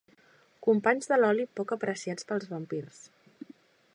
[0.67, 3.05] Companys de l'oli poc apreciats pels vampirs.